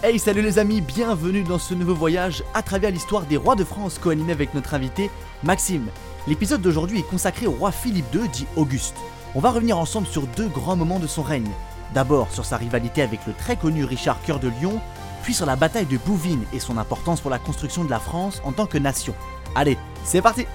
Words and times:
Hey 0.00 0.20
salut 0.20 0.42
les 0.42 0.60
amis, 0.60 0.80
bienvenue 0.80 1.42
dans 1.42 1.58
ce 1.58 1.74
nouveau 1.74 1.92
voyage 1.92 2.44
à 2.54 2.62
travers 2.62 2.92
l'histoire 2.92 3.26
des 3.26 3.36
rois 3.36 3.56
de 3.56 3.64
France 3.64 3.98
co-animé 3.98 4.30
avec 4.30 4.54
notre 4.54 4.74
invité 4.74 5.10
Maxime. 5.42 5.88
L'épisode 6.28 6.62
d'aujourd'hui 6.62 7.00
est 7.00 7.10
consacré 7.10 7.48
au 7.48 7.50
roi 7.50 7.72
Philippe 7.72 8.14
II 8.14 8.28
dit 8.28 8.46
Auguste. 8.54 8.94
On 9.34 9.40
va 9.40 9.50
revenir 9.50 9.76
ensemble 9.76 10.06
sur 10.06 10.28
deux 10.28 10.46
grands 10.46 10.76
moments 10.76 11.00
de 11.00 11.08
son 11.08 11.22
règne. 11.22 11.50
D'abord 11.94 12.30
sur 12.30 12.44
sa 12.44 12.58
rivalité 12.58 13.02
avec 13.02 13.26
le 13.26 13.32
très 13.32 13.56
connu 13.56 13.84
Richard 13.84 14.22
Cœur 14.22 14.38
de 14.38 14.52
Lion, 14.62 14.80
puis 15.24 15.34
sur 15.34 15.46
la 15.46 15.56
bataille 15.56 15.86
de 15.86 15.98
Bouvines 15.98 16.44
et 16.52 16.60
son 16.60 16.78
importance 16.78 17.20
pour 17.20 17.32
la 17.32 17.40
construction 17.40 17.82
de 17.82 17.90
la 17.90 17.98
France 17.98 18.40
en 18.44 18.52
tant 18.52 18.66
que 18.66 18.78
nation. 18.78 19.16
Allez, 19.56 19.76
c'est 20.04 20.22
parti 20.22 20.46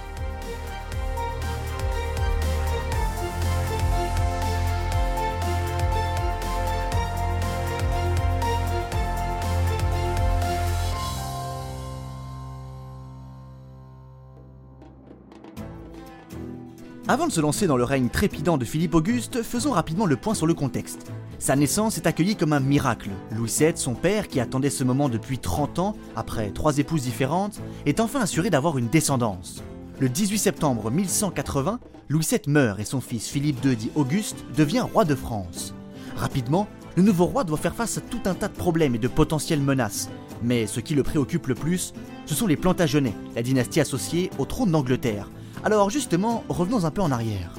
Avant 17.14 17.28
de 17.28 17.32
se 17.32 17.40
lancer 17.40 17.68
dans 17.68 17.76
le 17.76 17.84
règne 17.84 18.08
trépidant 18.08 18.58
de 18.58 18.64
Philippe 18.64 18.96
Auguste, 18.96 19.44
faisons 19.44 19.70
rapidement 19.70 20.04
le 20.04 20.16
point 20.16 20.34
sur 20.34 20.48
le 20.48 20.54
contexte. 20.54 21.12
Sa 21.38 21.54
naissance 21.54 21.96
est 21.96 22.08
accueillie 22.08 22.34
comme 22.34 22.52
un 22.52 22.58
miracle. 22.58 23.10
Louis 23.30 23.54
VII, 23.56 23.70
son 23.76 23.94
père, 23.94 24.26
qui 24.26 24.40
attendait 24.40 24.68
ce 24.68 24.82
moment 24.82 25.08
depuis 25.08 25.38
30 25.38 25.78
ans, 25.78 25.94
après 26.16 26.50
trois 26.50 26.78
épouses 26.78 27.02
différentes, 27.02 27.60
est 27.86 28.00
enfin 28.00 28.20
assuré 28.20 28.50
d'avoir 28.50 28.78
une 28.78 28.88
descendance. 28.88 29.62
Le 30.00 30.08
18 30.08 30.38
septembre 30.38 30.90
1180, 30.90 31.78
Louis 32.08 32.26
VII 32.28 32.40
meurt 32.48 32.80
et 32.80 32.84
son 32.84 33.00
fils 33.00 33.28
Philippe 33.28 33.64
II 33.64 33.76
dit 33.76 33.92
Auguste 33.94 34.44
devient 34.56 34.84
roi 34.92 35.04
de 35.04 35.14
France. 35.14 35.72
Rapidement, 36.16 36.66
le 36.96 37.04
nouveau 37.04 37.26
roi 37.26 37.44
doit 37.44 37.58
faire 37.58 37.76
face 37.76 37.96
à 37.96 38.00
tout 38.00 38.22
un 38.24 38.34
tas 38.34 38.48
de 38.48 38.54
problèmes 38.54 38.96
et 38.96 38.98
de 38.98 39.06
potentielles 39.06 39.62
menaces. 39.62 40.10
Mais 40.42 40.66
ce 40.66 40.80
qui 40.80 40.96
le 40.96 41.04
préoccupe 41.04 41.46
le 41.46 41.54
plus, 41.54 41.94
ce 42.26 42.34
sont 42.34 42.48
les 42.48 42.56
Plantagenets, 42.56 43.14
la 43.36 43.42
dynastie 43.44 43.78
associée 43.78 44.30
au 44.38 44.46
trône 44.46 44.72
d'Angleterre, 44.72 45.28
alors 45.64 45.90
justement, 45.90 46.44
revenons 46.48 46.84
un 46.84 46.90
peu 46.90 47.00
en 47.00 47.10
arrière. 47.10 47.54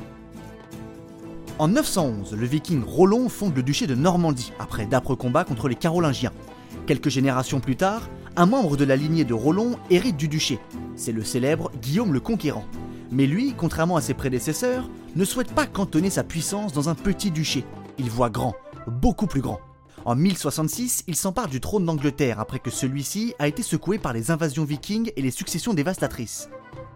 En 1.58 1.70
911, 1.70 2.36
le 2.36 2.46
viking 2.46 2.84
Rollon 2.84 3.30
fonde 3.30 3.56
le 3.56 3.64
duché 3.64 3.88
de 3.88 3.96
Normandie 3.96 4.52
après 4.60 4.86
d'âpres 4.86 5.16
combats 5.16 5.44
contre 5.44 5.68
les 5.68 5.76
Carolingiens. 5.76 6.34
Quelques 6.86 7.10
générations 7.10 7.60
plus 7.60 7.78
tard, 7.78 8.10
un 8.36 8.46
membre 8.46 8.78
de 8.78 8.84
la 8.84 8.96
lignée 8.96 9.24
de 9.24 9.34
Rollon 9.34 9.78
hérite 9.90 10.18
du 10.18 10.28
duché. 10.28 10.60
C'est 10.96 11.14
le 11.14 11.24
célèbre 11.24 11.72
Guillaume 11.82 12.14
le 12.14 12.20
Conquérant. 12.20 12.66
Mais 13.12 13.26
lui, 13.26 13.54
contrairement 13.58 13.96
à 13.96 14.02
ses 14.02 14.14
prédécesseurs, 14.14 14.90
ne 15.16 15.26
souhaite 15.26 15.54
pas 15.54 15.66
cantonner 15.66 16.10
sa 16.10 16.24
puissance 16.24 16.74
dans 16.74 16.90
un 16.90 16.96
petit 16.96 17.32
duché. 17.32 17.64
Il 17.98 18.10
voit 18.10 18.30
grand, 18.30 18.54
beaucoup 18.88 19.28
plus 19.28 19.42
grand. 19.42 19.60
En 20.04 20.16
1066, 20.16 21.06
il 21.08 21.16
s'empare 21.16 21.48
du 21.48 21.60
trône 21.60 21.86
d'Angleterre 21.86 22.40
après 22.40 22.60
que 22.60 22.70
celui-ci 22.70 23.34
a 23.40 23.48
été 23.48 23.64
secoué 23.64 23.98
par 23.98 24.14
les 24.14 24.30
invasions 24.30 24.66
vikings 24.66 25.12
et 25.16 25.22
les 25.22 25.32
successions 25.32 25.74
dévastatrices. 25.74 26.50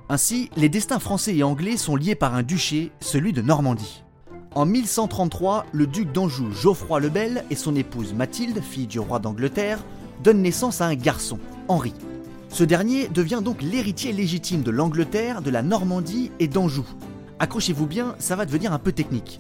Ainsi, 0.10 0.50
les 0.56 0.70
destins 0.70 1.00
français 1.00 1.36
et 1.36 1.44
anglais 1.44 1.78
sont 1.78 1.96
liés 1.96 2.16
par 2.16 2.34
un 2.34 2.44
duché, 2.44 2.92
celui 3.00 3.34
de 3.34 3.42
Normandie. 3.42 4.04
En 4.56 4.66
1133, 4.66 5.68
le 5.72 5.86
duc 5.86 6.12
d'Anjou 6.12 6.52
Geoffroy 6.52 7.00
le 7.00 7.10
Bel 7.10 7.46
et 7.52 7.56
son 7.56 7.76
épouse 7.76 8.14
Mathilde, 8.14 8.62
fille 8.62 8.88
du 8.88 9.00
roi 9.00 9.20
d'Angleterre, 9.20 9.84
donnent 10.24 10.42
naissance 10.42 10.82
à 10.82 10.88
un 10.88 10.96
garçon, 10.96 11.38
Henri. 11.68 11.94
Ce 12.50 12.64
dernier 12.64 13.08
devient 13.08 13.42
donc 13.44 13.62
l'héritier 13.62 14.12
légitime 14.12 14.64
de 14.64 14.72
l'Angleterre, 14.72 15.44
de 15.44 15.52
la 15.52 15.62
Normandie 15.62 16.32
et 16.40 16.48
d'Anjou. 16.48 16.86
Accrochez-vous 17.38 17.86
bien, 17.86 18.16
ça 18.18 18.36
va 18.36 18.48
devenir 18.48 18.74
un 18.74 18.80
peu 18.80 18.92
technique. 18.92 19.40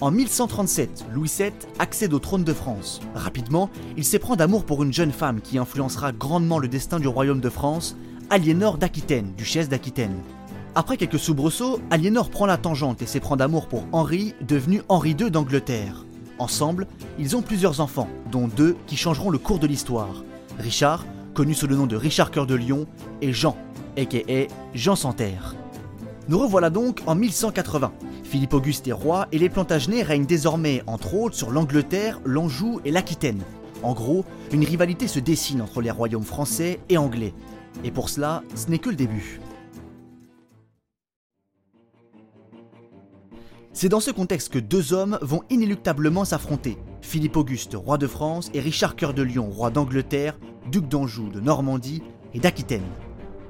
En 0.00 0.10
1137, 0.10 1.06
Louis 1.12 1.30
VII 1.38 1.52
accède 1.78 2.14
au 2.14 2.18
trône 2.18 2.44
de 2.44 2.52
France. 2.52 3.00
Rapidement, 3.14 3.68
il 3.96 4.04
s'éprend 4.04 4.36
d'amour 4.36 4.64
pour 4.64 4.82
une 4.82 4.92
jeune 4.92 5.12
femme 5.12 5.40
qui 5.40 5.58
influencera 5.58 6.12
grandement 6.12 6.58
le 6.58 6.68
destin 6.68 7.00
du 7.00 7.08
royaume 7.08 7.40
de 7.40 7.50
France, 7.50 7.96
Aliénor 8.30 8.76
d'Aquitaine, 8.76 9.32
duchesse 9.38 9.70
d'Aquitaine. 9.70 10.20
Après 10.74 10.98
quelques 10.98 11.18
soubresauts, 11.18 11.80
Aliénor 11.90 12.28
prend 12.28 12.44
la 12.44 12.58
tangente 12.58 13.00
et 13.00 13.06
s'éprend 13.06 13.36
d'amour 13.36 13.68
pour 13.68 13.86
Henri, 13.90 14.34
devenu 14.46 14.82
Henri 14.90 15.16
II 15.18 15.30
d'Angleterre. 15.30 16.04
Ensemble, 16.38 16.86
ils 17.18 17.36
ont 17.36 17.42
plusieurs 17.42 17.80
enfants, 17.80 18.08
dont 18.30 18.46
deux 18.46 18.76
qui 18.86 18.98
changeront 18.98 19.30
le 19.30 19.38
cours 19.38 19.58
de 19.58 19.66
l'histoire. 19.66 20.22
Richard, 20.58 21.06
connu 21.32 21.54
sous 21.54 21.66
le 21.66 21.76
nom 21.76 21.86
de 21.86 21.96
Richard 21.96 22.30
Cœur 22.30 22.46
de 22.46 22.54
Lion, 22.54 22.86
et 23.22 23.32
Jean, 23.32 23.56
a.k.a. 23.96 24.46
Jean 24.74 24.94
Santerre. 24.94 25.56
Nous 26.28 26.38
revoilà 26.38 26.68
donc 26.68 27.00
en 27.06 27.14
1180. 27.14 27.92
Philippe 28.24 28.52
Auguste 28.52 28.86
est 28.88 28.92
roi 28.92 29.26
et 29.32 29.38
les 29.38 29.48
Plantagenets 29.48 30.02
règnent 30.02 30.26
désormais 30.26 30.82
entre 30.86 31.14
autres 31.14 31.34
sur 31.34 31.50
l'Angleterre, 31.50 32.20
l'Anjou 32.26 32.82
et 32.84 32.90
l'Aquitaine. 32.90 33.40
En 33.82 33.94
gros, 33.94 34.26
une 34.52 34.64
rivalité 34.64 35.08
se 35.08 35.18
dessine 35.18 35.62
entre 35.62 35.80
les 35.80 35.90
royaumes 35.90 36.24
français 36.24 36.80
et 36.90 36.98
anglais, 36.98 37.32
et 37.84 37.90
pour 37.90 38.08
cela, 38.08 38.42
ce 38.54 38.68
n'est 38.68 38.78
que 38.78 38.90
le 38.90 38.96
début. 38.96 39.40
C'est 43.72 43.88
dans 43.88 44.00
ce 44.00 44.10
contexte 44.10 44.52
que 44.52 44.58
deux 44.58 44.92
hommes 44.92 45.18
vont 45.22 45.42
inéluctablement 45.50 46.24
s'affronter. 46.24 46.78
Philippe 47.00 47.36
Auguste, 47.36 47.74
roi 47.74 47.96
de 47.96 48.08
France, 48.08 48.50
et 48.52 48.60
Richard 48.60 48.96
Cœur 48.96 49.14
de 49.14 49.22
Lion, 49.22 49.48
roi 49.50 49.70
d'Angleterre, 49.70 50.36
duc 50.70 50.88
d'Anjou, 50.88 51.28
de 51.28 51.38
Normandie 51.38 52.02
et 52.34 52.40
d'Aquitaine. 52.40 52.82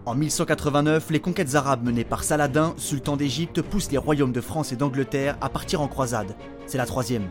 En 0.04 0.14
1189, 0.14 1.10
les 1.10 1.20
conquêtes 1.20 1.54
arabes 1.54 1.84
menées 1.84 2.04
par 2.04 2.24
Saladin, 2.24 2.74
sultan 2.76 3.16
d'Égypte, 3.16 3.62
poussent 3.62 3.90
les 3.90 3.98
royaumes 3.98 4.32
de 4.32 4.40
France 4.40 4.72
et 4.72 4.76
d'Angleterre 4.76 5.38
à 5.40 5.48
partir 5.48 5.80
en 5.80 5.88
croisade. 5.88 6.34
C'est 6.66 6.78
la 6.78 6.86
troisième. 6.86 7.28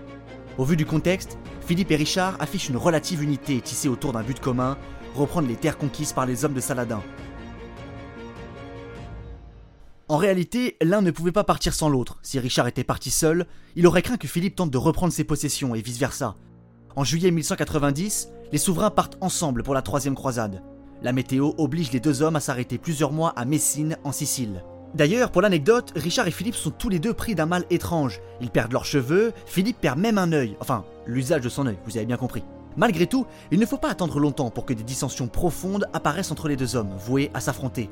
Au 0.58 0.64
vu 0.64 0.76
du 0.76 0.88
contexte, 0.88 1.38
Philippe 1.62 1.92
et 1.92 1.96
Richard 1.98 2.36
affichent 2.40 2.70
une 2.70 2.78
relative 2.78 3.22
unité 3.22 3.62
tissée 3.62 3.90
autour 3.90 4.14
d'un 4.14 4.24
but 4.24 4.40
commun, 4.40 4.76
reprendre 5.16 5.48
les 5.48 5.56
terres 5.56 5.78
conquises 5.78 6.14
par 6.14 6.26
les 6.26 6.46
hommes 6.46 6.54
de 6.54 6.60
Saladin. 6.60 7.02
En 10.10 10.18
réalité, 10.18 10.78
l'un 10.82 11.02
ne 11.02 11.12
pouvait 11.12 11.34
pas 11.34 11.44
partir 11.44 11.74
sans 11.74 11.90
l'autre. 11.90 12.18
Si 12.22 12.40
Richard 12.40 12.68
était 12.68 12.86
parti 12.86 13.12
seul, 13.12 13.46
il 13.76 13.86
aurait 13.88 14.02
craint 14.02 14.16
que 14.16 14.28
Philippe 14.28 14.56
tente 14.56 14.72
de 14.72 14.78
reprendre 14.78 15.12
ses 15.12 15.26
possessions 15.26 15.76
et 15.76 15.82
vice-versa. 15.82 16.36
En 16.96 17.04
juillet 17.04 17.30
1190, 17.30 18.30
les 18.52 18.58
souverains 18.58 18.90
partent 18.90 19.18
ensemble 19.20 19.64
pour 19.64 19.74
la 19.74 19.82
troisième 19.82 20.16
croisade. 20.16 20.64
La 21.04 21.12
météo 21.12 21.52
oblige 21.58 21.92
les 21.92 22.00
deux 22.00 22.22
hommes 22.22 22.38
à 22.38 22.40
s'arrêter 22.40 22.78
plusieurs 22.78 23.12
mois 23.12 23.34
à 23.36 23.44
Messine, 23.44 23.98
en 24.06 24.14
Sicile. 24.14 24.64
D'ailleurs, 24.96 25.32
pour 25.32 25.42
l'anecdote, 25.42 25.92
Richard 25.96 26.28
et 26.28 26.32
Philippe 26.32 26.56
sont 26.56 26.72
tous 26.72 26.90
les 26.90 27.00
deux 27.00 27.14
pris 27.14 27.36
d'un 27.36 27.46
mal 27.46 27.66
étrange. 27.70 28.22
Ils 28.40 28.50
perdent 28.50 28.72
leurs 28.72 28.86
cheveux, 28.86 29.34
Philippe 29.46 29.82
perd 29.82 30.00
même 30.00 30.18
un 30.18 30.32
œil, 30.32 30.56
enfin, 30.62 30.86
l'usage 31.06 31.42
de 31.42 31.50
son 31.50 31.68
œil, 31.68 31.78
vous 31.86 31.98
avez 31.98 32.06
bien 32.06 32.18
compris. 32.18 32.44
Malgré 32.78 33.08
tout, 33.08 33.26
il 33.52 33.60
ne 33.60 33.66
faut 33.66 33.80
pas 33.80 33.90
attendre 33.90 34.20
longtemps 34.20 34.52
pour 34.52 34.66
que 34.66 34.74
des 34.74 34.84
dissensions 34.84 35.28
profondes 35.28 35.88
apparaissent 35.94 36.32
entre 36.32 36.48
les 36.48 36.56
deux 36.56 36.76
hommes, 36.76 36.96
voués 37.00 37.32
à 37.34 37.40
s'affronter. 37.40 37.90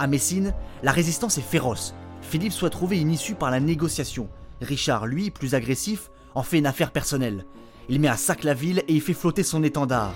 À 0.00 0.08
Messine, 0.08 0.52
la 0.82 0.90
résistance 0.90 1.38
est 1.38 1.42
féroce. 1.42 1.94
Philippe 2.22 2.52
souhaite 2.52 2.72
trouver 2.72 3.00
une 3.00 3.12
issue 3.12 3.36
par 3.36 3.52
la 3.52 3.60
négociation. 3.60 4.28
Richard, 4.60 5.06
lui, 5.06 5.30
plus 5.30 5.54
agressif, 5.54 6.10
en 6.34 6.42
fait 6.42 6.58
une 6.58 6.66
affaire 6.66 6.90
personnelle. 6.90 7.46
Il 7.88 8.00
met 8.00 8.08
à 8.08 8.16
sac 8.16 8.42
la 8.42 8.52
ville 8.52 8.82
et 8.88 8.94
y 8.94 9.00
fait 9.00 9.14
flotter 9.14 9.44
son 9.44 9.62
étendard. 9.62 10.12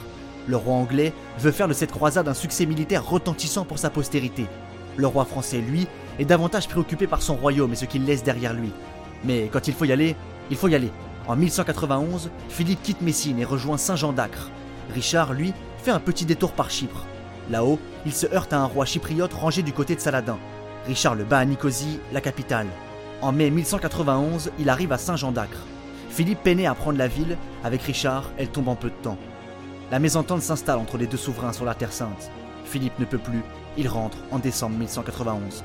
Le 0.49 0.57
roi 0.57 0.75
anglais 0.75 1.13
veut 1.39 1.53
faire 1.53 1.69
de 1.69 1.73
cette 1.73 1.93
croisade 1.93 2.27
un 2.27 2.35
succès 2.35 2.67
militaire 2.67 3.09
retentissant 3.09 3.65
pour 3.65 3.79
sa 3.79 3.91
postérité. 3.91 4.47
Le 4.97 5.07
roi 5.07 5.25
français, 5.25 5.61
lui, 5.61 5.87
est 6.19 6.25
davantage 6.25 6.69
préoccupé 6.69 7.07
par 7.07 7.23
son 7.23 7.37
royaume 7.37 7.73
et 7.73 7.77
ce 7.77 7.85
qu'il 7.85 8.05
laisse 8.05 8.25
derrière 8.25 8.55
lui. 8.55 8.73
Mais 9.25 9.49
quand 9.53 9.69
il 9.69 9.75
faut 9.75 9.85
y 9.85 9.93
aller, 9.93 10.17
il 10.51 10.57
faut 10.57 10.67
y 10.67 10.75
aller. 10.75 10.91
En 11.31 11.37
1191, 11.37 12.29
Philippe 12.49 12.83
quitte 12.83 13.03
Messine 13.03 13.39
et 13.39 13.45
rejoint 13.45 13.77
Saint-Jean 13.77 14.13
d'Acre. 14.13 14.51
Richard, 14.93 15.33
lui, 15.33 15.55
fait 15.79 15.93
un 15.93 16.01
petit 16.01 16.25
détour 16.25 16.51
par 16.51 16.71
Chypre. 16.71 17.07
Là-haut, 17.51 17.79
il 18.05 18.13
se 18.13 18.27
heurte 18.35 18.53
à 18.53 18.59
un 18.59 18.65
roi 18.65 18.85
chypriote 18.85 19.33
rangé 19.33 19.63
du 19.63 19.73
côté 19.73 19.95
de 19.95 20.01
Saladin. 20.01 20.39
Richard 20.89 21.15
le 21.15 21.23
bat 21.23 21.39
à 21.39 21.45
Nicosie, 21.45 22.01
la 22.13 22.21
capitale. 22.21 22.67
En 23.23 23.31
mai 23.31 23.49
1191, 23.49 24.51
il 24.59 24.69
arrive 24.69 24.91
à 24.91 24.99
Saint-Jean 24.99 25.31
d'Acre. 25.31 25.61
Philippe 26.09 26.43
peinait 26.43 26.67
à 26.67 26.75
prendre 26.75 26.99
la 26.99 27.07
ville, 27.07 27.39
avec 27.63 27.83
Richard, 27.83 28.33
elle 28.37 28.49
tombe 28.49 28.67
en 28.67 28.75
peu 28.75 28.89
de 28.89 28.95
temps. 29.01 29.19
La 29.93 30.01
mésentente 30.01 30.43
s'installe 30.43 30.81
entre 30.81 30.99
les 30.99 31.07
deux 31.07 31.17
souverains 31.17 31.53
sur 31.53 31.65
la 31.65 31.77
Terre 31.77 31.93
Sainte. 31.93 32.33
Philippe 32.65 32.99
ne 32.99 33.05
peut 33.05 33.19
plus, 33.19 33.45
il 33.79 33.87
rentre 33.87 34.19
en 34.33 34.41
décembre 34.41 34.77
1191. 34.79 35.63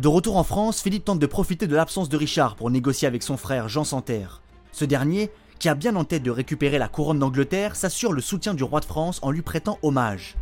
De 0.00 0.08
retour 0.08 0.38
en 0.38 0.44
France, 0.44 0.80
Philippe 0.80 1.04
tente 1.04 1.18
de 1.18 1.26
profiter 1.26 1.66
de 1.66 1.76
l'absence 1.76 2.08
de 2.08 2.16
Richard 2.16 2.56
pour 2.56 2.70
négocier 2.70 3.06
avec 3.06 3.22
son 3.22 3.36
frère 3.36 3.68
Jean 3.68 3.84
Santerre. 3.84 4.40
Ce 4.72 4.86
dernier, 4.86 5.30
qui 5.58 5.68
a 5.68 5.74
bien 5.74 5.94
en 5.94 6.04
tête 6.04 6.22
de 6.22 6.30
récupérer 6.30 6.78
la 6.78 6.88
couronne 6.88 7.18
d'Angleterre, 7.18 7.76
s'assure 7.76 8.14
le 8.14 8.22
soutien 8.22 8.54
du 8.54 8.64
roi 8.64 8.80
de 8.80 8.86
France 8.86 9.18
en 9.20 9.30
lui 9.30 9.42
prêtant 9.42 9.78
hommage. 9.82 10.36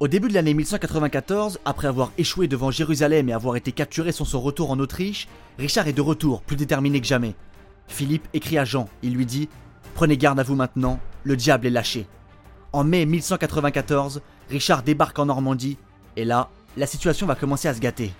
Au 0.00 0.08
début 0.08 0.28
de 0.28 0.32
l'année 0.32 0.54
1194, 0.54 1.60
après 1.66 1.86
avoir 1.86 2.12
échoué 2.16 2.48
devant 2.48 2.70
Jérusalem 2.70 3.28
et 3.28 3.34
avoir 3.34 3.56
été 3.56 3.72
capturé 3.72 4.10
sur 4.10 4.26
son 4.26 4.40
retour 4.40 4.70
en 4.70 4.78
Autriche, 4.78 5.28
Richard 5.58 5.86
est 5.86 5.92
de 5.92 6.00
retour, 6.00 6.40
plus 6.40 6.56
déterminé 6.56 6.98
que 6.98 7.06
jamais. 7.06 7.34
Philippe 7.88 8.26
écrit 8.32 8.56
à 8.56 8.64
Jean, 8.64 8.88
il 9.02 9.12
lui 9.12 9.26
dit 9.26 9.50
Prenez 9.92 10.16
garde 10.16 10.40
à 10.40 10.44
vous 10.44 10.56
maintenant, 10.56 10.98
le 11.24 11.36
diable 11.36 11.66
est 11.66 11.70
lâché. 11.70 12.06
En 12.72 12.84
mai 12.84 13.04
1194, 13.04 14.22
Richard 14.48 14.82
débarque 14.82 15.18
en 15.18 15.26
Normandie, 15.26 15.76
et 16.16 16.24
là, 16.24 16.48
la 16.78 16.86
situation 16.86 17.26
va 17.26 17.34
commencer 17.34 17.68
à 17.68 17.74
se 17.74 17.80
gâter. 17.80 18.10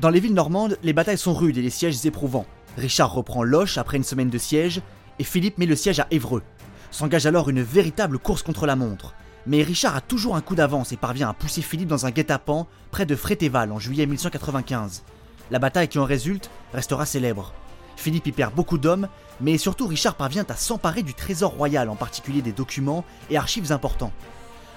Dans 0.00 0.10
les 0.10 0.18
villes 0.18 0.34
normandes, 0.34 0.76
les 0.82 0.92
batailles 0.92 1.18
sont 1.18 1.34
rudes 1.34 1.56
et 1.56 1.62
les 1.62 1.70
sièges 1.70 2.04
éprouvants. 2.04 2.46
Richard 2.76 3.12
reprend 3.12 3.44
Loche 3.44 3.78
après 3.78 3.96
une 3.96 4.02
semaine 4.02 4.28
de 4.28 4.38
siège, 4.38 4.82
et 5.20 5.24
Philippe 5.24 5.56
met 5.56 5.66
le 5.66 5.76
siège 5.76 6.00
à 6.00 6.08
Évreux. 6.10 6.42
S'engage 6.90 7.26
alors 7.26 7.48
une 7.48 7.62
véritable 7.62 8.18
course 8.18 8.42
contre 8.42 8.66
la 8.66 8.74
montre. 8.74 9.14
Mais 9.46 9.62
Richard 9.62 9.94
a 9.94 10.00
toujours 10.00 10.34
un 10.34 10.40
coup 10.40 10.56
d'avance 10.56 10.90
et 10.90 10.96
parvient 10.96 11.28
à 11.28 11.32
pousser 11.32 11.62
Philippe 11.62 11.88
dans 11.88 12.06
un 12.06 12.10
guet-apens 12.10 12.66
près 12.90 13.06
de 13.06 13.14
Frétéval 13.14 13.70
en 13.70 13.78
juillet 13.78 14.06
1195. 14.06 15.04
La 15.52 15.60
bataille 15.60 15.86
qui 15.86 16.00
en 16.00 16.04
résulte 16.04 16.50
restera 16.72 17.06
célèbre. 17.06 17.52
Philippe 17.96 18.26
y 18.26 18.32
perd 18.32 18.52
beaucoup 18.52 18.78
d'hommes, 18.78 19.06
mais 19.40 19.58
surtout 19.58 19.86
Richard 19.86 20.16
parvient 20.16 20.46
à 20.48 20.56
s'emparer 20.56 21.04
du 21.04 21.14
trésor 21.14 21.52
royal, 21.52 21.88
en 21.88 21.94
particulier 21.94 22.42
des 22.42 22.52
documents 22.52 23.04
et 23.30 23.36
archives 23.36 23.70
importants. 23.70 24.12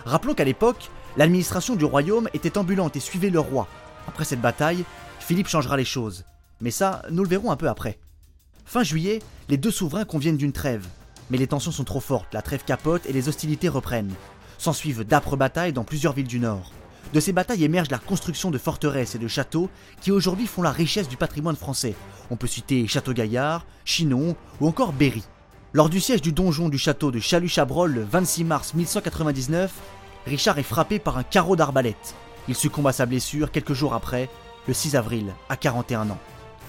Rappelons 0.05 0.35
qu'à 0.35 0.43
l'époque, 0.43 0.91
l'administration 1.15 1.75
du 1.75 1.85
royaume 1.85 2.29
était 2.35 2.59
ambulante 2.59 2.95
et 2.95 2.99
suivait 2.99 3.31
le 3.31 3.39
roi. 3.39 3.67
Après 4.07 4.25
cette 4.25 4.41
bataille, 4.41 4.85
Philippe 5.27 5.49
changera 5.49 5.75
les 5.75 5.83
choses. 5.83 6.23
Mais 6.61 6.71
ça, 6.71 7.01
nous 7.11 7.21
le 7.21 7.27
verrons 7.27 7.51
un 7.51 7.57
peu 7.57 7.67
après. 7.67 7.99
Fin 8.63 8.81
juillet, 8.81 9.19
les 9.49 9.57
deux 9.57 9.71
souverains 9.71 10.05
conviennent 10.05 10.37
d'une 10.37 10.53
trêve. 10.53 10.87
Mais 11.29 11.37
les 11.37 11.47
tensions 11.47 11.73
sont 11.73 11.83
trop 11.83 11.99
fortes, 11.99 12.33
la 12.33 12.41
trêve 12.41 12.63
capote 12.63 13.05
et 13.05 13.11
les 13.11 13.27
hostilités 13.27 13.67
reprennent. 13.67 14.13
S'ensuivent 14.57 15.03
d'âpres 15.03 15.35
batailles 15.35 15.73
dans 15.73 15.83
plusieurs 15.83 16.13
villes 16.13 16.29
du 16.29 16.39
nord. 16.39 16.71
De 17.13 17.19
ces 17.19 17.33
batailles 17.33 17.65
émerge 17.65 17.91
la 17.91 17.97
construction 17.97 18.51
de 18.51 18.57
forteresses 18.57 19.15
et 19.15 19.19
de 19.19 19.27
châteaux 19.27 19.69
qui 19.99 20.11
aujourd'hui 20.11 20.47
font 20.47 20.61
la 20.61 20.71
richesse 20.71 21.09
du 21.09 21.17
patrimoine 21.17 21.57
français. 21.57 21.95
On 22.31 22.37
peut 22.37 22.47
citer 22.47 22.87
Château-Gaillard, 22.87 23.65
Chinon 23.83 24.33
ou 24.61 24.67
encore 24.69 24.93
Berry. 24.93 25.23
Lors 25.73 25.89
du 25.89 25.99
siège 25.99 26.21
du 26.21 26.31
donjon 26.31 26.69
du 26.69 26.77
château 26.77 27.11
de 27.11 27.19
Chalut-Chabrol 27.19 27.91
le 27.91 28.03
26 28.05 28.45
mars 28.45 28.73
1199, 28.75 29.73
Richard 30.25 30.57
est 30.57 30.63
frappé 30.63 30.99
par 30.99 31.17
un 31.17 31.23
carreau 31.23 31.57
d'arbalète. 31.57 32.15
Il 32.47 32.55
succombe 32.55 32.87
à 32.87 32.93
sa 32.93 33.05
blessure 33.05 33.51
quelques 33.51 33.73
jours 33.73 33.93
après, 33.93 34.29
le 34.67 34.73
6 34.73 34.95
avril, 34.95 35.33
à 35.49 35.57
41 35.57 36.09
ans. 36.09 36.19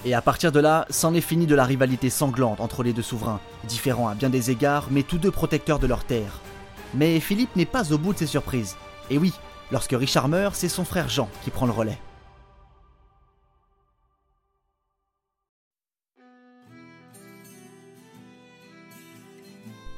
Et 0.05 0.13
à 0.13 0.21
partir 0.21 0.51
de 0.51 0.59
là, 0.59 0.85
c'en 0.89 1.13
est 1.13 1.21
fini 1.21 1.45
de 1.45 1.55
la 1.55 1.65
rivalité 1.65 2.09
sanglante 2.09 2.61
entre 2.61 2.83
les 2.83 2.93
deux 2.93 3.01
souverains, 3.01 3.41
différents 3.67 4.07
à 4.07 4.15
bien 4.15 4.29
des 4.29 4.49
égards, 4.49 4.87
mais 4.91 5.03
tous 5.03 5.17
deux 5.17 5.31
protecteurs 5.31 5.79
de 5.79 5.87
leurs 5.87 6.05
terres. 6.05 6.39
Mais 6.93 7.19
Philippe 7.19 7.55
n'est 7.55 7.65
pas 7.65 7.91
au 7.91 7.97
bout 7.97 8.13
de 8.13 8.19
ses 8.19 8.25
surprises. 8.25 8.77
Et 9.09 9.17
oui, 9.17 9.33
lorsque 9.71 9.91
Richard 9.91 10.29
meurt, 10.29 10.55
c'est 10.55 10.69
son 10.69 10.85
frère 10.85 11.09
Jean 11.09 11.29
qui 11.43 11.49
prend 11.49 11.65
le 11.65 11.73
relais. 11.73 11.99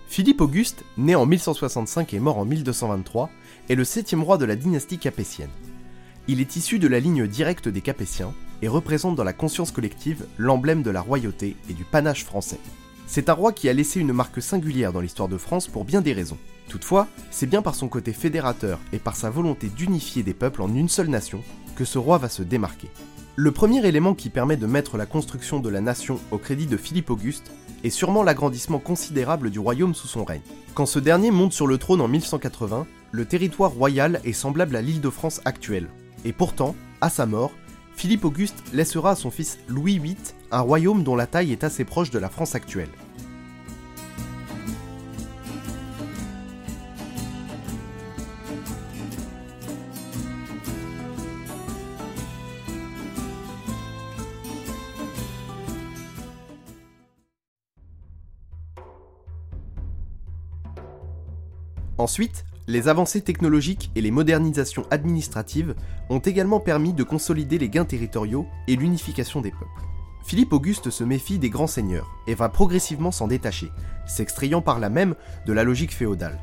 Philippe 0.08 0.42
Auguste, 0.42 0.84
né 0.98 1.16
en 1.16 1.26
1165 1.26 2.14
et 2.14 2.20
mort 2.20 2.38
en 2.38 2.44
1223, 2.44 3.30
est 3.70 3.76
le 3.76 3.86
septième 3.86 4.24
roi 4.24 4.38
de 4.38 4.44
la 4.44 4.58
dynastie 4.58 4.98
capétienne. 4.98 5.50
Il 6.28 6.40
est 6.40 6.56
issu 6.56 6.80
de 6.80 6.88
la 6.88 7.00
ligne 7.00 7.28
directe 7.28 7.68
des 7.68 7.82
Capétiens 7.82 8.34
et 8.62 8.68
représente 8.68 9.16
dans 9.16 9.24
la 9.24 9.34
conscience 9.34 9.72
collective 9.72 10.26
l'emblème 10.38 10.84
de 10.84 10.92
la 10.92 11.02
royauté 11.02 11.56
et 11.70 11.74
du 11.74 11.84
panache 11.84 12.24
français. 12.24 12.60
C'est 13.08 13.28
un 13.28 13.34
roi 13.34 13.52
qui 13.52 13.68
a 13.68 13.74
laissé 13.74 14.00
une 14.00 14.14
marque 14.14 14.42
singulière 14.42 14.94
dans 14.94 15.02
l'histoire 15.02 15.28
de 15.28 15.38
France 15.38 15.68
pour 15.68 15.84
bien 15.84 16.02
des 16.02 16.14
raisons. 16.14 16.38
Toutefois, 16.70 17.08
c'est 17.32 17.50
bien 17.50 17.62
par 17.62 17.76
son 17.76 17.90
côté 17.90 18.14
fédérateur 18.14 18.80
et 18.94 19.00
par 19.00 19.16
sa 19.16 19.30
volonté 19.30 19.68
d'unifier 19.68 20.24
des 20.24 20.34
peuples 20.34 20.62
en 20.62 20.74
une 20.74 20.88
seule 20.88 21.10
nation 21.10 21.44
que 21.76 21.84
ce 21.84 21.98
roi 21.98 22.18
va 22.18 22.30
se 22.30 22.44
démarquer. 22.44 22.90
Le 23.36 23.52
premier 23.52 23.86
élément 23.86 24.14
qui 24.14 24.30
permet 24.30 24.58
de 24.58 24.68
mettre 24.68 24.98
la 24.98 25.06
construction 25.06 25.60
de 25.60 25.70
la 25.70 25.82
nation 25.82 26.20
au 26.32 26.38
crédit 26.38 26.68
de 26.68 26.78
Philippe 26.78 27.10
Auguste 27.10 27.52
est 27.84 27.90
sûrement 27.90 28.24
l'agrandissement 28.24 28.80
considérable 28.80 29.50
du 29.50 29.60
royaume 29.60 29.96
sous 29.96 30.08
son 30.08 30.24
règne. 30.24 30.42
Quand 30.74 30.86
ce 30.86 31.00
dernier 31.00 31.32
monte 31.32 31.54
sur 31.54 31.68
le 31.68 31.78
trône 31.78 32.02
en 32.02 32.08
1180, 32.08 32.86
le 33.12 33.26
territoire 33.26 33.72
royal 33.72 34.22
est 34.24 34.34
semblable 34.34 34.76
à 34.76 34.82
l'île 34.82 35.02
de 35.02 35.10
France 35.10 35.42
actuelle. 35.44 35.90
Et 36.24 36.34
pourtant, 36.34 36.76
à 37.02 37.10
sa 37.10 37.26
mort, 37.26 37.52
Philippe 37.96 38.26
Auguste 38.26 38.64
laissera 38.74 39.12
à 39.12 39.16
son 39.16 39.32
fils 39.32 39.60
Louis 39.68 40.00
VIII 40.00 40.18
un 40.52 40.62
royaume 40.62 41.04
dont 41.04 41.16
la 41.16 41.28
taille 41.28 41.52
est 41.52 41.64
assez 41.64 41.86
proche 41.86 42.12
de 42.12 42.20
la 42.20 42.30
France 42.30 42.56
actuelle. 42.56 42.90
Ensuite, 61.98 62.46
les 62.72 62.88
avancées 62.88 63.22
technologiques 63.22 63.92
et 63.96 64.02
les 64.02 64.12
modernisations 64.12 64.86
administratives 64.92 65.76
ont 66.10 66.20
également 66.20 66.62
permis 66.62 66.94
de 66.94 67.04
consolider 67.04 67.58
les 67.58 67.68
gains 67.68 67.86
territoriaux 67.86 68.48
et 68.68 68.78
l'unification 68.78 69.42
des 69.42 69.52
peuples. 69.52 69.66
Philippe 70.24 70.54
Auguste 70.54 70.90
se 70.90 71.04
méfie 71.04 71.38
des 71.38 71.50
grands 71.50 71.68
seigneurs 71.68 72.10
et 72.28 72.34
va 72.34 72.48
progressivement 72.48 73.12
s'en 73.12 73.28
détacher, 73.28 73.70
s'extrayant 74.08 74.62
par 74.62 74.80
là 74.80 74.90
même 74.90 75.16
de 75.46 75.52
la 75.52 75.66
logique 75.66 75.94
féodale. 75.94 76.40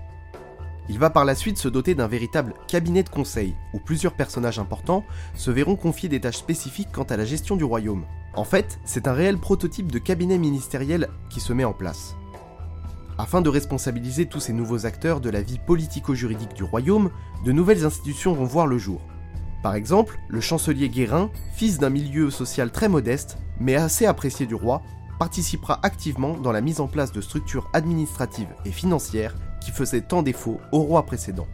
Il 0.90 0.98
va 0.98 1.08
par 1.08 1.24
la 1.24 1.34
suite 1.34 1.56
se 1.56 1.68
doter 1.68 1.94
d'un 1.94 2.08
véritable 2.08 2.52
cabinet 2.66 3.02
de 3.02 3.08
conseil, 3.08 3.54
où 3.72 3.78
plusieurs 3.78 4.14
personnages 4.14 4.58
importants 4.58 5.04
se 5.34 5.50
verront 5.50 5.76
confier 5.76 6.10
des 6.10 6.20
tâches 6.20 6.36
spécifiques 6.36 6.92
quant 6.92 7.04
à 7.04 7.16
la 7.16 7.24
gestion 7.24 7.56
du 7.56 7.64
royaume. 7.64 8.04
En 8.34 8.44
fait, 8.44 8.78
c'est 8.84 9.08
un 9.08 9.14
réel 9.14 9.38
prototype 9.38 9.90
de 9.90 9.98
cabinet 9.98 10.36
ministériel 10.36 11.08
qui 11.30 11.40
se 11.40 11.54
met 11.54 11.64
en 11.64 11.72
place. 11.72 12.17
Afin 13.18 13.40
de 13.40 13.48
responsabiliser 13.48 14.26
tous 14.26 14.38
ces 14.38 14.52
nouveaux 14.52 14.86
acteurs 14.86 15.20
de 15.20 15.28
la 15.28 15.42
vie 15.42 15.58
politico-juridique 15.58 16.54
du 16.54 16.62
royaume, 16.62 17.10
de 17.44 17.50
nouvelles 17.50 17.84
institutions 17.84 18.32
vont 18.32 18.44
voir 18.44 18.68
le 18.68 18.78
jour. 18.78 19.00
Par 19.60 19.74
exemple, 19.74 20.20
le 20.28 20.40
chancelier 20.40 20.88
Guérin, 20.88 21.28
fils 21.52 21.78
d'un 21.78 21.90
milieu 21.90 22.30
social 22.30 22.70
très 22.70 22.88
modeste, 22.88 23.38
mais 23.58 23.74
assez 23.74 24.06
apprécié 24.06 24.46
du 24.46 24.54
roi, 24.54 24.82
participera 25.18 25.80
activement 25.82 26.36
dans 26.36 26.52
la 26.52 26.60
mise 26.60 26.80
en 26.80 26.86
place 26.86 27.10
de 27.10 27.20
structures 27.20 27.68
administratives 27.72 28.54
et 28.64 28.70
financières 28.70 29.34
qui 29.60 29.72
faisaient 29.72 30.00
tant 30.00 30.22
défaut 30.22 30.60
au 30.70 30.78
roi 30.78 31.04
précédent. 31.04 31.48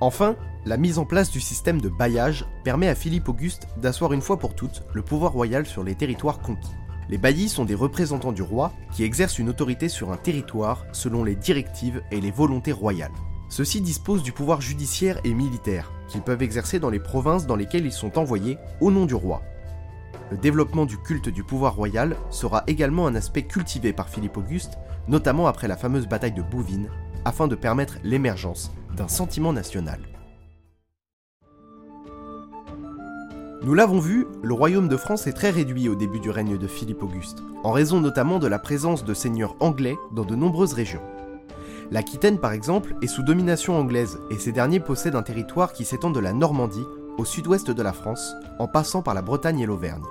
Enfin, 0.00 0.34
la 0.64 0.76
mise 0.76 0.98
en 0.98 1.04
place 1.04 1.30
du 1.30 1.40
système 1.40 1.80
de 1.80 1.88
bailliage 1.88 2.44
permet 2.64 2.88
à 2.88 2.96
Philippe 2.96 3.28
Auguste 3.28 3.68
d'asseoir 3.76 4.12
une 4.12 4.20
fois 4.20 4.40
pour 4.40 4.56
toutes 4.56 4.82
le 4.94 5.02
pouvoir 5.02 5.32
royal 5.32 5.64
sur 5.64 5.84
les 5.84 5.94
territoires 5.94 6.40
conquis. 6.40 6.74
Les 7.10 7.18
baillis 7.18 7.48
sont 7.48 7.64
des 7.64 7.74
représentants 7.74 8.32
du 8.32 8.42
roi 8.42 8.72
qui 8.92 9.02
exercent 9.02 9.38
une 9.38 9.48
autorité 9.48 9.88
sur 9.88 10.12
un 10.12 10.18
territoire 10.18 10.84
selon 10.92 11.24
les 11.24 11.36
directives 11.36 12.02
et 12.10 12.20
les 12.20 12.30
volontés 12.30 12.72
royales. 12.72 13.12
Ceux-ci 13.48 13.80
disposent 13.80 14.22
du 14.22 14.32
pouvoir 14.32 14.60
judiciaire 14.60 15.18
et 15.24 15.32
militaire, 15.32 15.90
qu'ils 16.08 16.20
peuvent 16.20 16.42
exercer 16.42 16.78
dans 16.78 16.90
les 16.90 17.00
provinces 17.00 17.46
dans 17.46 17.56
lesquelles 17.56 17.86
ils 17.86 17.92
sont 17.92 18.18
envoyés 18.18 18.58
au 18.80 18.90
nom 18.90 19.06
du 19.06 19.14
roi. 19.14 19.42
Le 20.30 20.36
développement 20.36 20.84
du 20.84 20.98
culte 20.98 21.30
du 21.30 21.42
pouvoir 21.42 21.74
royal 21.74 22.14
sera 22.28 22.64
également 22.66 23.06
un 23.06 23.14
aspect 23.14 23.44
cultivé 23.44 23.94
par 23.94 24.10
Philippe 24.10 24.36
Auguste, 24.36 24.78
notamment 25.08 25.46
après 25.46 25.68
la 25.68 25.78
fameuse 25.78 26.06
bataille 26.06 26.32
de 26.32 26.42
Bouvines, 26.42 26.90
afin 27.24 27.48
de 27.48 27.54
permettre 27.54 27.96
l'émergence 28.04 28.70
d'un 28.94 29.08
sentiment 29.08 29.54
national. 29.54 30.00
Nous 33.64 33.74
l'avons 33.74 33.98
vu, 33.98 34.28
le 34.40 34.54
royaume 34.54 34.86
de 34.88 34.96
France 34.96 35.26
est 35.26 35.32
très 35.32 35.50
réduit 35.50 35.88
au 35.88 35.96
début 35.96 36.20
du 36.20 36.30
règne 36.30 36.56
de 36.56 36.66
Philippe 36.68 37.02
Auguste, 37.02 37.38
en 37.64 37.72
raison 37.72 38.00
notamment 38.00 38.38
de 38.38 38.46
la 38.46 38.60
présence 38.60 39.04
de 39.04 39.14
seigneurs 39.14 39.56
anglais 39.58 39.96
dans 40.12 40.24
de 40.24 40.36
nombreuses 40.36 40.74
régions. 40.74 41.02
L'Aquitaine 41.90 42.38
par 42.38 42.52
exemple 42.52 42.94
est 43.02 43.08
sous 43.08 43.24
domination 43.24 43.76
anglaise 43.76 44.20
et 44.30 44.38
ces 44.38 44.52
derniers 44.52 44.78
possèdent 44.78 45.16
un 45.16 45.22
territoire 45.22 45.72
qui 45.72 45.84
s'étend 45.84 46.10
de 46.10 46.20
la 46.20 46.32
Normandie 46.32 46.86
au 47.18 47.24
sud-ouest 47.24 47.72
de 47.72 47.82
la 47.82 47.92
France, 47.92 48.32
en 48.60 48.68
passant 48.68 49.02
par 49.02 49.14
la 49.14 49.22
Bretagne 49.22 49.58
et 49.58 49.66
l'Auvergne. 49.66 50.04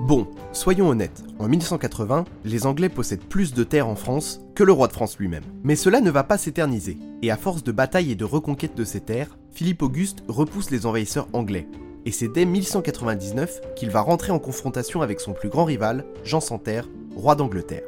Bon, 0.00 0.26
soyons 0.52 0.88
honnêtes, 0.88 1.22
en 1.38 1.46
1180, 1.46 2.24
les 2.44 2.66
Anglais 2.66 2.88
possèdent 2.88 3.24
plus 3.24 3.54
de 3.54 3.62
terres 3.62 3.88
en 3.88 3.96
France 3.96 4.40
que 4.56 4.64
le 4.64 4.72
roi 4.72 4.88
de 4.88 4.92
France 4.92 5.18
lui-même. 5.18 5.44
Mais 5.62 5.76
cela 5.76 6.00
ne 6.00 6.10
va 6.10 6.24
pas 6.24 6.38
s'éterniser, 6.38 6.98
et 7.22 7.30
à 7.30 7.36
force 7.36 7.62
de 7.62 7.72
batailles 7.72 8.10
et 8.10 8.16
de 8.16 8.24
reconquête 8.24 8.76
de 8.76 8.84
ces 8.84 9.00
terres, 9.00 9.38
Philippe 9.52 9.82
Auguste 9.82 10.24
repousse 10.26 10.70
les 10.70 10.86
envahisseurs 10.86 11.28
anglais, 11.32 11.68
et 12.04 12.12
c'est 12.12 12.28
dès 12.28 12.44
1199 12.44 13.60
qu'il 13.76 13.90
va 13.90 14.00
rentrer 14.00 14.32
en 14.32 14.38
confrontation 14.38 15.02
avec 15.02 15.20
son 15.20 15.32
plus 15.32 15.48
grand 15.48 15.64
rival, 15.64 16.04
Jean 16.24 16.40
Santerre, 16.40 16.88
roi 17.14 17.34
d'Angleterre. 17.34 17.84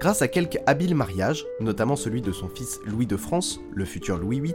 Grâce 0.00 0.22
à 0.22 0.28
quelques 0.28 0.58
habiles 0.66 0.94
mariages, 0.94 1.46
notamment 1.60 1.96
celui 1.96 2.20
de 2.20 2.32
son 2.32 2.48
fils 2.48 2.80
Louis 2.84 3.06
de 3.06 3.16
France, 3.16 3.60
le 3.72 3.84
futur 3.84 4.18
Louis 4.18 4.40
VIII, 4.40 4.54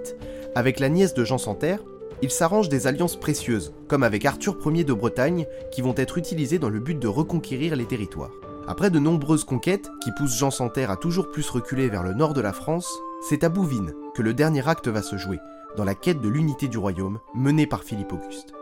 avec 0.55 0.79
la 0.79 0.89
nièce 0.89 1.13
de 1.13 1.23
Jean 1.23 1.37
Santerre, 1.37 1.83
il 2.21 2.29
s'arrange 2.29 2.69
des 2.69 2.85
alliances 2.85 3.19
précieuses, 3.19 3.73
comme 3.87 4.03
avec 4.03 4.25
Arthur 4.25 4.57
Ier 4.65 4.83
de 4.83 4.93
Bretagne, 4.93 5.47
qui 5.71 5.81
vont 5.81 5.95
être 5.95 6.17
utilisées 6.17 6.59
dans 6.59 6.69
le 6.69 6.79
but 6.79 6.99
de 6.99 7.07
reconquérir 7.07 7.75
les 7.75 7.85
territoires. 7.85 8.33
Après 8.67 8.91
de 8.91 8.99
nombreuses 8.99 9.45
conquêtes, 9.45 9.89
qui 10.03 10.11
poussent 10.11 10.37
Jean 10.37 10.51
Santerre 10.51 10.91
à 10.91 10.97
toujours 10.97 11.31
plus 11.31 11.49
reculer 11.49 11.89
vers 11.89 12.03
le 12.03 12.13
nord 12.13 12.33
de 12.33 12.41
la 12.41 12.53
France, 12.53 12.99
c'est 13.27 13.43
à 13.43 13.49
Bouvines 13.49 13.93
que 14.13 14.21
le 14.21 14.33
dernier 14.33 14.67
acte 14.67 14.87
va 14.87 15.01
se 15.01 15.17
jouer, 15.17 15.39
dans 15.77 15.85
la 15.85 15.95
quête 15.95 16.21
de 16.21 16.29
l'unité 16.29 16.67
du 16.67 16.77
royaume 16.77 17.19
menée 17.33 17.67
par 17.67 17.83
Philippe 17.83 18.13
Auguste. 18.13 18.53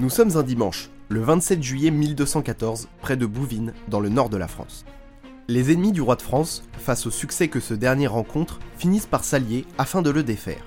Nous 0.00 0.08
sommes 0.08 0.38
un 0.38 0.42
dimanche, 0.42 0.88
le 1.10 1.20
27 1.20 1.62
juillet 1.62 1.90
1214, 1.90 2.88
près 3.02 3.18
de 3.18 3.26
Bouvines, 3.26 3.74
dans 3.88 4.00
le 4.00 4.08
nord 4.08 4.30
de 4.30 4.38
la 4.38 4.48
France. 4.48 4.86
Les 5.46 5.72
ennemis 5.72 5.92
du 5.92 6.00
roi 6.00 6.16
de 6.16 6.22
France, 6.22 6.62
face 6.72 7.04
au 7.04 7.10
succès 7.10 7.48
que 7.48 7.60
ce 7.60 7.74
dernier 7.74 8.06
rencontre, 8.06 8.60
finissent 8.78 9.04
par 9.04 9.24
s'allier 9.24 9.66
afin 9.76 10.00
de 10.00 10.08
le 10.08 10.22
défaire. 10.22 10.64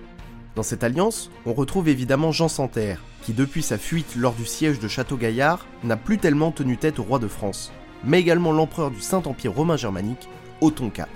Dans 0.55 0.61
cette 0.61 0.83
alliance, 0.83 1.31
on 1.47 1.53
retrouve 1.53 1.89
évidemment 1.89 2.31
Jean 2.31 2.47
Santerre, 2.47 3.01
qui 3.23 3.33
depuis 3.33 3.63
sa 3.63 3.79
fuite 3.79 4.15
lors 4.15 4.35
du 4.35 4.45
siège 4.45 4.77
de 4.77 4.87
Château-Gaillard 4.87 5.65
n'a 5.83 5.97
plus 5.97 6.19
tellement 6.19 6.51
tenu 6.51 6.77
tête 6.77 6.99
au 6.99 7.03
roi 7.03 7.17
de 7.17 7.27
France, 7.27 7.71
mais 8.03 8.19
également 8.19 8.51
l'empereur 8.51 8.91
du 8.91 9.01
Saint-Empire 9.01 9.55
romain 9.55 9.77
germanique, 9.77 10.29
Othon 10.61 10.91
IV. 10.95 11.07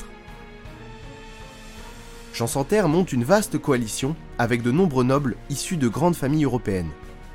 Jean 2.33 2.47
Santerre 2.47 2.89
monte 2.89 3.13
une 3.13 3.23
vaste 3.23 3.59
coalition 3.59 4.15
avec 4.39 4.63
de 4.63 4.71
nombreux 4.71 5.03
nobles 5.03 5.35
issus 5.51 5.77
de 5.77 5.87
grandes 5.87 6.15
familles 6.15 6.45
européennes, 6.45 6.89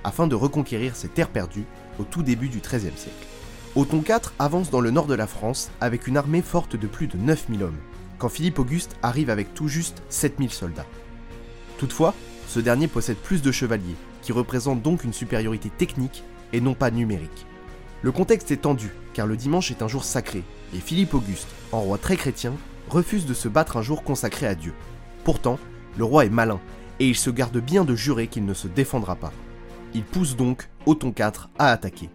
afin 0.05 0.27
de 0.27 0.35
reconquérir 0.35 0.97
ces 0.97 1.09
terres 1.09 1.29
perdues 1.29 1.67
au 1.99 2.05
tout 2.05 2.23
début 2.23 2.49
du 2.49 2.61
XIIIe 2.61 2.97
siècle. 2.97 3.27
Othon 3.75 4.03
IV 4.07 4.33
avance 4.39 4.71
dans 4.71 4.81
le 4.81 4.91
nord 4.91 5.07
de 5.07 5.15
la 5.15 5.27
France 5.27 5.71
avec 5.81 6.07
une 6.07 6.17
armée 6.17 6.43
forte 6.43 6.77
de 6.77 6.87
plus 6.87 7.07
de 7.07 7.17
9000 7.17 7.63
hommes, 7.63 7.79
quand 8.19 8.29
Philippe 8.29 8.59
Auguste 8.59 8.97
arrive 9.03 9.31
avec 9.31 9.55
tout 9.55 9.69
juste 9.69 10.03
7000 10.11 10.51
soldats. 10.51 10.87
Toutefois, 11.79 12.15
ce 12.49 12.61
dernier 12.61 12.87
possède 12.87 13.17
plus 13.17 13.43
de 13.43 13.51
chevaliers, 13.51 13.97
qui 14.21 14.33
représentent 14.33 14.83
donc 14.83 15.05
une 15.05 15.13
supériorité 15.13 15.71
technique 15.71 16.23
et 16.53 16.61
non 16.61 16.75
pas 16.75 16.91
numérique. 16.91 17.47
Le 18.03 18.13
contexte 18.13 18.51
est 18.51 18.59
tendu, 18.59 18.91
car 19.15 19.27
le 19.27 19.37
dimanche 19.37 19.71
est 19.71 19.83
un 19.83 19.89
jour 19.89 20.05
sacré, 20.05 20.43
et 20.75 20.79
Philippe 20.79 21.15
Auguste, 21.15 21.49
en 21.73 21.81
roi 21.81 21.99
très 21.99 22.17
chrétien, 22.17 22.53
refuse 22.91 23.27
de 23.27 23.35
se 23.35 23.49
battre 23.49 23.77
un 23.77 23.83
jour 23.83 24.03
consacré 24.03 24.47
à 24.47 24.55
Dieu. 24.55 24.75
Pourtant, 25.25 25.59
le 25.97 26.05
roi 26.05 26.25
est 26.25 26.31
malin, 26.31 26.61
et 27.01 27.09
il 27.09 27.17
se 27.17 27.31
garde 27.31 27.59
bien 27.59 27.85
de 27.85 27.95
jurer 27.95 28.27
qu'il 28.27 28.45
ne 28.45 28.55
se 28.55 28.69
défendra 28.69 29.17
pas. 29.17 29.33
Il 29.95 30.05
pousse 30.05 30.37
donc 30.37 30.69
Othon 30.87 31.15
IV 31.17 31.49
à 31.59 31.71
attaquer. 31.71 32.11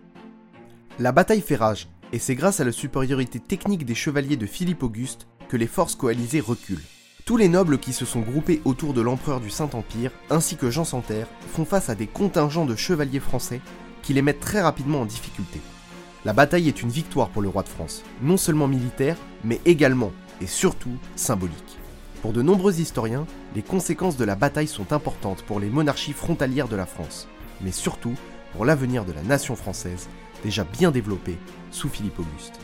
La 1.00 1.12
bataille 1.12 1.42
fait 1.42 1.56
rage, 1.56 1.88
et 2.12 2.20
c'est 2.20 2.36
grâce 2.36 2.60
à 2.60 2.64
la 2.64 2.72
supériorité 2.72 3.40
technique 3.40 3.86
des 3.86 3.96
chevaliers 3.96 4.38
de 4.38 4.48
Philippe 4.48 4.84
Auguste 4.84 5.28
que 5.48 5.58
les 5.58 5.68
forces 5.68 5.96
coalisées 5.96 6.40
reculent. 6.40 6.84
Tous 7.26 7.38
les 7.38 7.50
nobles 7.50 7.78
qui 7.78 7.94
se 7.94 8.06
sont 8.06 8.22
groupés 8.22 8.62
autour 8.66 8.94
de 8.94 9.02
l'empereur 9.02 9.42
du 9.42 9.50
Saint-Empire, 9.50 10.12
ainsi 10.30 10.56
que 10.56 10.72
Jean 10.72 10.86
Santerre, 10.86 11.28
font 11.52 11.66
face 11.66 11.90
à 11.90 11.96
des 11.96 12.08
contingents 12.08 12.66
de 12.66 12.76
chevaliers 12.76 13.20
français 13.20 13.62
qui 14.02 14.14
les 14.14 14.22
mettent 14.22 14.40
très 14.40 14.62
rapidement 14.62 15.02
en 15.02 15.06
difficulté. 15.06 15.60
La 16.26 16.34
bataille 16.34 16.68
est 16.68 16.82
une 16.82 16.90
victoire 16.90 17.30
pour 17.30 17.42
le 17.42 17.50
roi 17.50 17.64
de 17.64 17.70
France, 17.70 18.04
non 18.22 18.38
seulement 18.38 18.68
militaire, 18.68 19.18
mais 19.44 19.60
également 19.66 20.12
et 20.42 20.48
surtout 20.48 20.98
symbolique. 21.16 21.78
Pour 22.22 22.34
de 22.34 22.42
nombreux 22.42 22.80
historiens, 22.80 23.28
les 23.56 23.62
conséquences 23.62 24.18
de 24.18 24.26
la 24.26 24.36
bataille 24.36 24.68
sont 24.68 24.94
importantes 24.94 25.44
pour 25.44 25.60
les 25.60 25.70
monarchies 25.70 26.14
frontalières 26.14 26.68
de 26.68 26.76
la 26.76 26.86
France, 26.86 27.28
mais 27.62 27.72
surtout 27.72 28.16
pour 28.54 28.66
l'avenir 28.66 29.06
de 29.06 29.12
la 29.12 29.24
nation 29.24 29.56
française, 29.56 30.10
déjà 30.44 30.64
bien 30.64 30.92
développée 30.92 31.38
sous 31.72 31.90
Philippe 31.90 32.20
Auguste. 32.20 32.60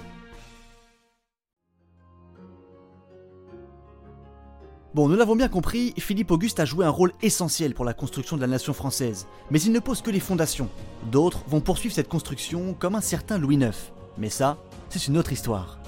Bon, 4.93 5.07
nous 5.07 5.15
l'avons 5.15 5.35
bien 5.35 5.47
compris, 5.47 5.95
Philippe 5.97 6.29
Auguste 6.29 6.59
a 6.59 6.65
joué 6.65 6.85
un 6.85 6.91
rôle 6.91 7.13
essentiel 7.23 7.73
pour 7.73 7.83
la 7.83 7.95
construction 7.95 8.35
de 8.35 8.41
la 8.41 8.47
nation 8.47 8.73
française, 8.73 9.25
mais 9.49 9.59
il 9.59 9.71
ne 9.71 9.79
pose 9.79 10.03
que 10.03 10.11
les 10.11 10.19
fondations. 10.19 10.69
D'autres 11.11 11.43
vont 11.47 11.61
poursuivre 11.61 11.95
cette 11.95 12.09
construction 12.09 12.75
comme 12.75 12.93
un 12.93 13.01
certain 13.01 13.39
Louis 13.39 13.55
IX. 13.55 13.75
Mais 14.19 14.29
ça, 14.29 14.59
c'est 14.89 15.07
une 15.07 15.17
autre 15.17 15.33
histoire. 15.33 15.82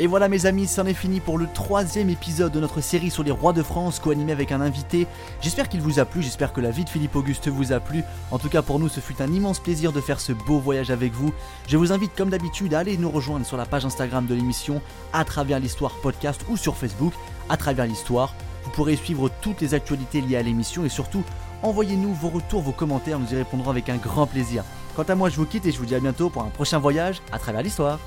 Et 0.00 0.08
voilà 0.08 0.28
mes 0.28 0.46
amis, 0.46 0.66
c'en 0.66 0.86
est 0.86 0.92
fini 0.92 1.20
pour 1.20 1.38
le 1.38 1.46
troisième 1.46 2.10
épisode 2.10 2.50
de 2.50 2.58
notre 2.58 2.80
série 2.80 3.12
sur 3.12 3.22
les 3.22 3.30
rois 3.30 3.52
de 3.52 3.62
France, 3.62 4.00
co-animé 4.00 4.32
avec 4.32 4.50
un 4.50 4.60
invité. 4.60 5.06
J'espère 5.40 5.68
qu'il 5.68 5.80
vous 5.80 6.00
a 6.00 6.04
plu, 6.04 6.20
j'espère 6.20 6.52
que 6.52 6.60
la 6.60 6.72
vie 6.72 6.84
de 6.84 6.90
Philippe 6.90 7.14
Auguste 7.14 7.46
vous 7.46 7.72
a 7.72 7.78
plu. 7.78 8.02
En 8.32 8.40
tout 8.40 8.48
cas 8.48 8.60
pour 8.60 8.80
nous, 8.80 8.88
ce 8.88 8.98
fut 8.98 9.22
un 9.22 9.32
immense 9.32 9.60
plaisir 9.60 9.92
de 9.92 10.00
faire 10.00 10.18
ce 10.18 10.32
beau 10.32 10.58
voyage 10.58 10.90
avec 10.90 11.12
vous. 11.12 11.32
Je 11.68 11.76
vous 11.76 11.92
invite 11.92 12.10
comme 12.16 12.28
d'habitude 12.28 12.74
à 12.74 12.80
aller 12.80 12.96
nous 12.96 13.08
rejoindre 13.08 13.46
sur 13.46 13.56
la 13.56 13.66
page 13.66 13.84
Instagram 13.84 14.26
de 14.26 14.34
l'émission, 14.34 14.82
à 15.12 15.24
travers 15.24 15.60
l'histoire 15.60 15.94
podcast 16.02 16.44
ou 16.48 16.56
sur 16.56 16.76
Facebook, 16.76 17.12
à 17.48 17.56
travers 17.56 17.86
l'histoire. 17.86 18.34
Vous 18.64 18.70
pourrez 18.70 18.96
suivre 18.96 19.30
toutes 19.42 19.60
les 19.60 19.74
actualités 19.74 20.20
liées 20.22 20.38
à 20.38 20.42
l'émission 20.42 20.84
et 20.84 20.88
surtout, 20.88 21.22
envoyez-nous 21.62 22.14
vos 22.14 22.30
retours, 22.30 22.62
vos 22.62 22.72
commentaires, 22.72 23.20
nous 23.20 23.32
y 23.32 23.36
répondrons 23.36 23.70
avec 23.70 23.88
un 23.88 23.96
grand 23.98 24.26
plaisir. 24.26 24.64
Quant 24.96 25.04
à 25.04 25.14
moi, 25.14 25.28
je 25.28 25.36
vous 25.36 25.46
quitte 25.46 25.66
et 25.66 25.70
je 25.70 25.78
vous 25.78 25.86
dis 25.86 25.94
à 25.94 26.00
bientôt 26.00 26.30
pour 26.30 26.42
un 26.42 26.50
prochain 26.50 26.80
voyage 26.80 27.22
à 27.30 27.38
travers 27.38 27.62
l'histoire. 27.62 28.00